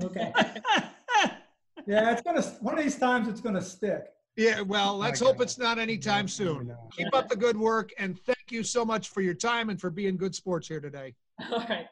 [0.03, 0.33] Okay.
[1.85, 4.07] Yeah, it's gonna one of these times it's gonna stick.
[4.37, 6.71] Yeah, well, oh let's hope it's not anytime soon.
[6.95, 9.89] Keep up the good work and thank you so much for your time and for
[9.89, 11.15] being good sports here today.
[11.51, 11.87] All right.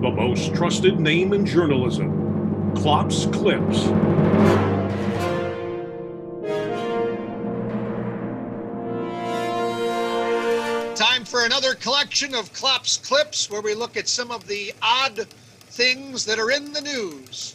[0.00, 2.72] The most trusted name in journalism.
[2.76, 4.59] Klopp's Clips.
[11.40, 15.26] For another collection of Klopp's clips where we look at some of the odd
[15.70, 17.54] things that are in the news.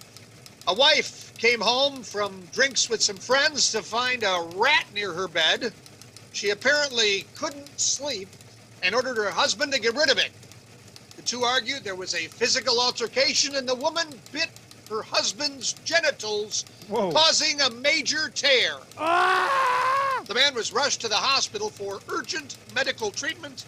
[0.68, 5.28] A wife came home from drinks with some friends to find a rat near her
[5.28, 5.72] bed.
[6.34, 8.30] She apparently couldn't sleep
[8.82, 10.32] and ordered her husband to get rid of it.
[11.16, 14.50] The two argued there was a physical altercation and the woman bit
[14.90, 17.12] her husband's genitals, Whoa.
[17.12, 18.78] causing a major tear.
[18.98, 19.95] Ah!
[20.26, 23.66] The man was rushed to the hospital for urgent medical treatment.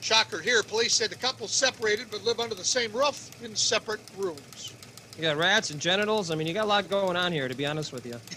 [0.00, 4.00] Shocker here, police say the couple separated but live under the same roof in separate
[4.16, 4.72] rooms.
[5.16, 6.30] You got rats and genitals.
[6.30, 8.14] I mean, you got a lot going on here, to be honest with you.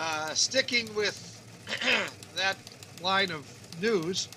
[0.00, 1.42] Uh, sticking with
[2.36, 2.56] that
[3.02, 3.44] line of
[3.82, 4.28] news,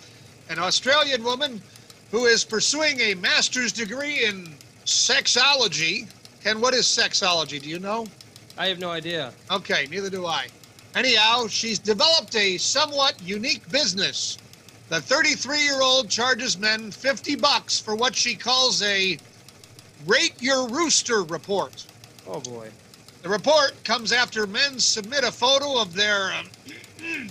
[0.50, 1.62] an Australian woman
[2.10, 6.08] who is pursuing a master's degree in sexology.
[6.44, 7.62] Ken, what is sexology?
[7.62, 8.08] Do you know?
[8.58, 9.34] I have no idea.
[9.50, 10.48] Okay, neither do I.
[10.96, 14.38] Anyhow, she's developed a somewhat unique business.
[14.90, 19.18] The 33 year old charges men 50 bucks for what she calls a
[20.06, 21.86] rate your rooster report.
[22.28, 22.70] Oh boy.
[23.22, 26.34] The report comes after men submit a photo of their.
[26.34, 26.50] Um,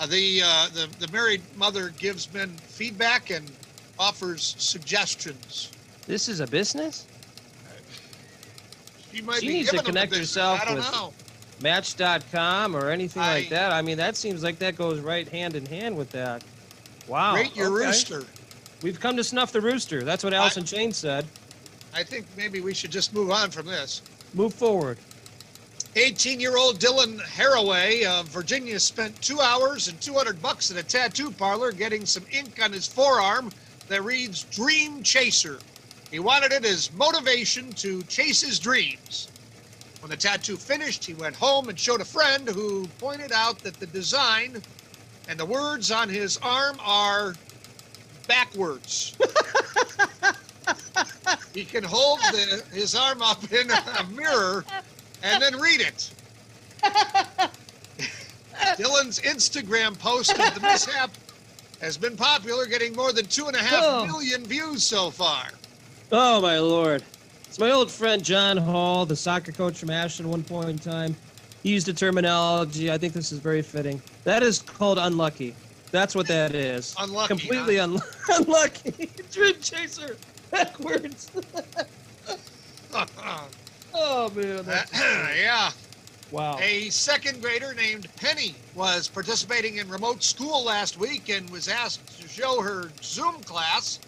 [0.00, 3.48] uh, the, uh, the the married mother gives men feedback and
[3.98, 5.70] offers suggestions.
[6.06, 7.06] This is a business?
[9.12, 11.12] She might She be needs to connect herself with- know.
[11.62, 13.72] Match.com or anything I- like that.
[13.72, 16.42] I mean, that seems like that goes right hand in hand with that.
[17.06, 17.34] Wow.
[17.34, 17.86] Rate your okay.
[17.86, 18.24] rooster.
[18.82, 20.02] We've come to snuff the rooster.
[20.02, 21.26] That's what Alice in Chains said.
[21.92, 24.00] I think maybe we should just move on from this.
[24.32, 24.96] Move forward.
[25.96, 30.82] 18 year old Dylan Haraway of Virginia spent two hours and 200 bucks at a
[30.84, 33.50] tattoo parlor getting some ink on his forearm
[33.88, 35.58] that reads Dream Chaser.
[36.10, 39.28] He wanted it as motivation to chase his dreams.
[40.00, 43.78] When the tattoo finished, he went home and showed a friend who pointed out that
[43.78, 44.60] the design
[45.28, 47.34] and the words on his arm are
[48.26, 49.14] backwards.
[51.54, 54.64] he can hold the, his arm up in a mirror
[55.22, 56.10] and then read it.
[58.76, 61.10] Dylan's Instagram post of the mishap
[61.80, 64.06] has been popular, getting more than two and a half Oh.
[64.06, 65.46] million views so far.
[66.12, 67.04] Oh my lord.
[67.46, 70.78] It's my old friend John Hall, the soccer coach from Ashland at one point in
[70.78, 71.16] time.
[71.62, 72.90] He used a terminology.
[72.90, 74.02] I think this is very fitting.
[74.24, 75.54] That is called unlucky.
[75.92, 76.96] That's what that is.
[76.98, 77.84] Unlucky, Completely huh?
[77.84, 79.10] un- unlucky.
[79.30, 80.16] Dream chaser.
[80.50, 81.30] Backwards.
[83.94, 84.64] oh man.
[85.36, 85.70] yeah.
[86.32, 86.58] Wow.
[86.60, 92.20] A second grader named Penny was participating in remote school last week and was asked
[92.20, 94.00] to show her Zoom class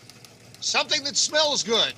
[0.62, 1.92] something that smells good.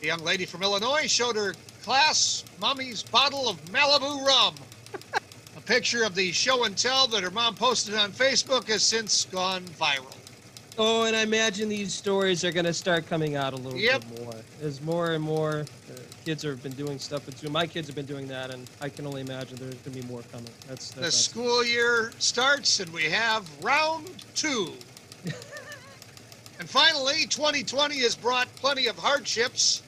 [0.00, 4.54] The young lady from Illinois showed her class mommy's bottle of Malibu rum.
[5.56, 9.24] A picture of the show and tell that her mom posted on Facebook has since
[9.26, 10.14] gone viral.
[10.78, 14.02] Oh, and I imagine these stories are going to start coming out a little Yep.
[14.10, 14.34] bit more.
[14.62, 17.52] As more and more uh, kids have been doing stuff with Zoom.
[17.52, 20.06] My kids have been doing that, and I can only imagine there's going to be
[20.12, 20.50] more coming.
[20.68, 24.74] That's, The that's school year starts and we have round two.
[26.58, 29.82] and finally, 2020 has brought plenty of hardships,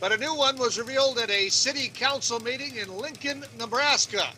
[0.00, 4.28] but a new one was revealed at a city council meeting in Lincoln, Nebraska.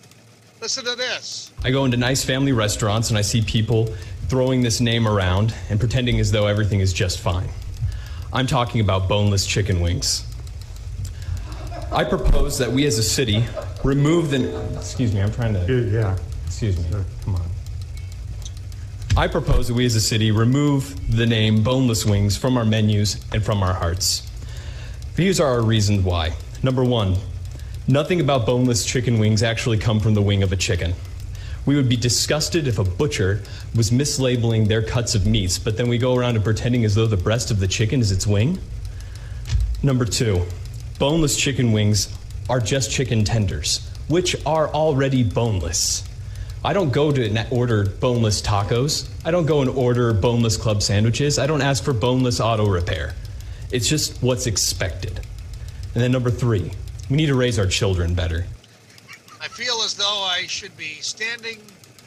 [0.60, 1.52] Listen to this.
[1.62, 3.86] I go into nice family restaurants and I see people
[4.28, 7.48] throwing this name around and pretending as though everything is just fine.
[8.32, 10.24] I'm talking about boneless chicken wings.
[11.92, 13.44] I propose that we as a city
[13.82, 14.76] remove the.
[14.76, 15.90] Excuse me, I'm trying to.
[15.90, 16.18] Yeah.
[16.46, 16.84] Excuse me.
[17.24, 17.47] Come on.
[19.18, 23.20] I propose that we as a city remove the name boneless wings from our menus
[23.33, 24.22] and from our hearts.
[25.16, 26.35] These are our reasons why.
[26.62, 27.16] Number one,
[27.88, 30.94] nothing about boneless chicken wings actually come from the wing of a chicken.
[31.66, 33.42] We would be disgusted if a butcher
[33.74, 37.09] was mislabeling their cuts of meats, but then we go around and pretending as though
[37.09, 38.61] the breast of the chicken is its wing.
[39.83, 40.46] Number two,
[41.00, 42.16] boneless chicken wings
[42.48, 46.08] are just chicken tenders, which are already boneless.
[46.64, 49.09] I don't go to order boneless tacos.
[49.25, 51.38] I don't go and order boneless club sandwiches.
[51.38, 53.14] I don't ask for boneless auto repair.
[53.71, 55.21] It's just what's expected.
[55.94, 56.73] And then number three,
[57.09, 58.44] we need to raise our children better.
[59.40, 61.62] I feel as though I should be standing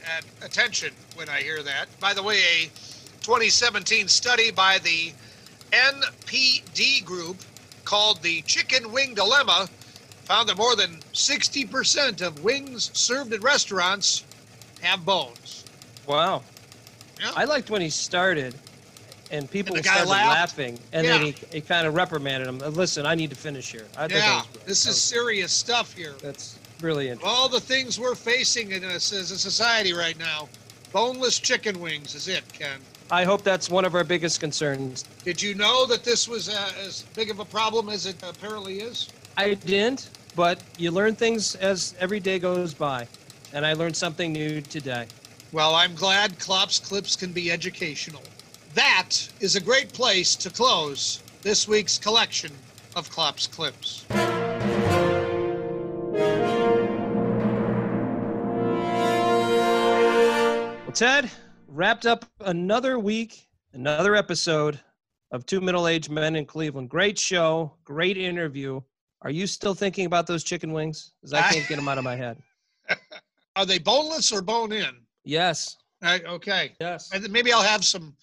[0.06, 1.88] at attention when I hear that.
[2.02, 2.66] By the way, a
[3.22, 5.14] 2017 study by the
[5.72, 7.38] NPD group
[7.86, 9.70] called the Chicken Wing Dilemma
[10.26, 14.26] found that more than 60% of wings served at restaurants
[14.82, 15.66] have bones.
[16.08, 16.44] Wow.
[17.20, 17.32] Yeah.
[17.36, 18.56] I liked when he started,
[19.32, 20.58] and people And started laughed?
[20.58, 22.60] laughing, and then he, he kind of reprimanded him.
[22.74, 23.86] Listen, I need to finish here.
[23.98, 26.14] I yeah, was, this that is was- serious stuff here.
[26.22, 27.30] that's really interesting.
[27.30, 30.50] All the things we're facing in us as a society right now.
[30.92, 32.80] Boneless chicken wings is it, Ken.
[33.12, 35.04] I hope that's one of our biggest concerns.
[35.24, 38.80] Did you know that this was uh, as big of a problem as it apparently
[38.80, 39.08] is?
[39.38, 43.08] I didn't, but you learn things as every day goes by,
[43.54, 45.08] and I learned something new today.
[45.52, 48.22] Well, I'm glad Klopp's Clips can be educational.
[48.74, 49.12] That
[49.42, 52.52] is a great place to close this week's collection
[52.96, 54.06] of Klopp's Clips.
[60.86, 61.30] Well, Ted
[61.68, 64.80] wrapped up another week, another episode
[65.32, 66.90] of Two Middle Aged Men in Cleveland.
[66.90, 68.82] Great show, great interview.
[69.22, 71.12] Are you still thinking about those chicken wings?
[71.22, 72.38] Because I can't get them out of my head.
[73.56, 74.90] Are they boneless or bone in?
[75.24, 75.78] Yes.
[76.04, 76.72] Okay.
[76.80, 77.10] Yes.
[77.14, 78.16] And then maybe I'll have some.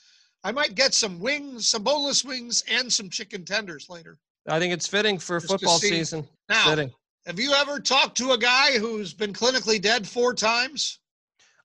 [0.44, 4.18] I might get some wings, some boneless wings, and some chicken tenders later.
[4.48, 6.26] I think it's fitting for Just football season.
[6.48, 6.90] Now, Fitting.
[7.26, 11.00] have you ever talked to a guy who's been clinically dead four times?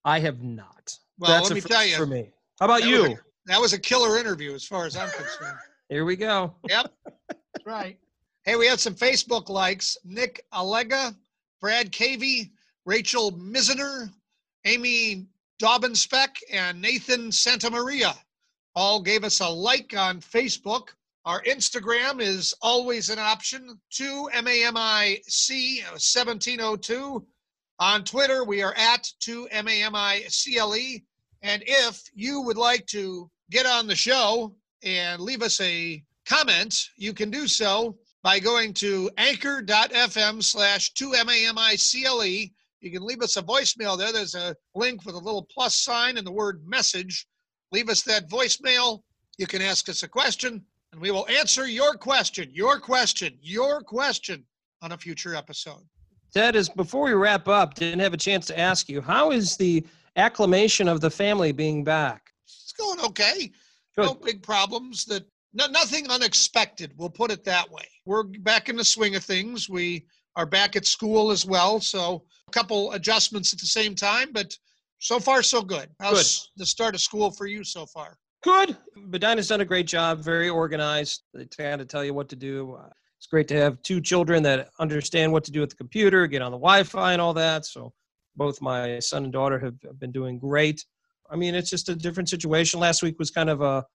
[0.04, 0.98] I have not.
[1.18, 1.96] Well, That's let me tell you.
[1.96, 2.32] for me.
[2.60, 3.02] How about That you?
[3.04, 5.58] was a- that was a killer interview, as far as I'm concerned.
[5.90, 6.54] Here we go.
[6.70, 6.94] Yep.
[7.28, 7.98] That's right.
[8.46, 9.98] Hey, we had some Facebook likes.
[10.04, 11.16] Nick Allega,
[11.62, 12.52] Brad Cavey,
[12.86, 14.12] Rachel Mizner,
[14.66, 15.28] Amy
[15.60, 18.14] Dobbin-Speck, and Nathan Santamaria
[18.76, 20.90] all gave us a like on Facebook.
[21.26, 25.24] Our Instagram is always an option, 2MAMIC
[25.92, 27.26] 1702.
[27.80, 31.02] On Twitter, we are at 2MAMICLE.
[31.42, 36.90] And if you would like to get on the show and leave us a comment,
[36.98, 42.53] you can do so by going to anchor.fm slash 2MAMICLE.
[42.84, 44.12] You can leave us a voicemail there.
[44.12, 47.26] There's a link with a little plus sign and the word message.
[47.72, 49.04] Leave us that voicemail.
[49.38, 50.62] You can ask us a question,
[50.92, 54.44] and we will answer your question, your question, your question
[54.82, 55.82] on a future episode.
[56.34, 59.56] Ted, is before we wrap up, didn't have a chance to ask you, how is
[59.56, 59.86] the
[60.18, 62.32] acclamation of the family being back?
[62.46, 63.50] It's going okay.
[63.96, 64.06] Good.
[64.06, 65.06] No big problems.
[65.06, 65.24] That
[65.54, 66.92] no, nothing unexpected.
[66.98, 67.88] We'll put it that way.
[68.06, 69.70] We're back in the swing of things.
[69.70, 70.06] We
[70.36, 74.56] are back at school as well, so a couple adjustments at the same time, but
[75.00, 75.90] so far so good.
[76.00, 76.62] How's good.
[76.62, 78.18] the start of school for you so far?
[78.44, 78.76] Good.
[78.96, 80.20] Medina's done a great job.
[80.20, 81.24] Very organized.
[81.34, 82.78] They kind of tell you what to do.
[83.18, 86.42] It's great to have two children that understand what to do with the computer, get
[86.42, 87.66] on the Wi-Fi, and all that.
[87.66, 87.94] So
[88.36, 90.86] both my son and daughter have been doing great.
[91.30, 92.82] I mean, it's just a different situation.
[92.82, 93.86] Last week was kind of a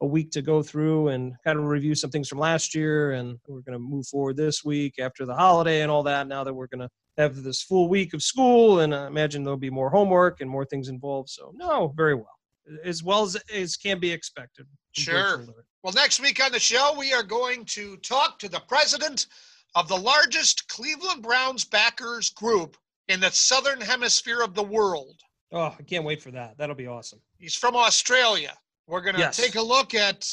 [0.00, 3.38] a week to go through and kind of review some things from last year, and
[3.46, 6.26] we're going to move forward this week after the holiday and all that.
[6.26, 6.88] Now that we're going to
[7.18, 10.64] have this full week of school, and I imagine there'll be more homework and more
[10.64, 11.28] things involved.
[11.28, 12.38] So, no, very well,
[12.84, 14.66] as well as as can be expected.
[14.92, 15.44] Sure.
[15.82, 19.26] Well, next week on the show, we are going to talk to the president
[19.74, 22.76] of the largest Cleveland Browns backers group
[23.08, 25.20] in the southern hemisphere of the world.
[25.52, 26.56] Oh, I can't wait for that.
[26.58, 27.20] That'll be awesome.
[27.38, 28.52] He's from Australia.
[28.90, 29.36] We're going to yes.
[29.36, 30.28] take a look at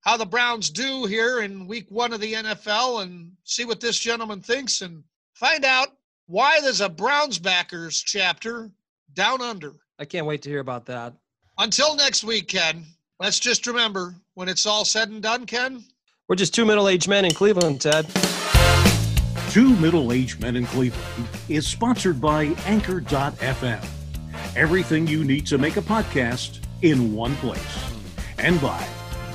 [0.00, 3.98] how the Browns do here in week one of the NFL and see what this
[3.98, 5.88] gentleman thinks and find out
[6.26, 8.70] why there's a Browns backers chapter
[9.12, 9.74] down under.
[9.98, 11.12] I can't wait to hear about that.
[11.58, 12.86] Until next week, Ken.
[13.20, 15.84] Let's just remember when it's all said and done, Ken.
[16.28, 18.06] We're just two middle aged men in Cleveland, Ted.
[19.50, 23.84] Two Middle Aged Men in Cleveland is sponsored by Anchor.fm.
[24.56, 27.94] Everything you need to make a podcast in one place.
[28.38, 28.86] And by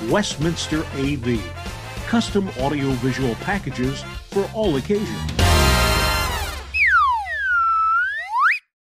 [0.08, 1.40] Westminster AV,
[2.06, 5.47] custom audiovisual packages for all occasions.